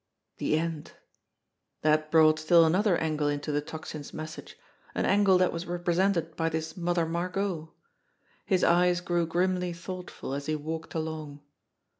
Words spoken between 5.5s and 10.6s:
was represented by this Mother Margot. His eyes grew grimly thoughtful as he